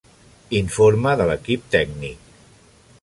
Informe 0.59 1.13
de 1.19 1.27
l’equip 1.33 1.69
tècnic. 1.77 2.33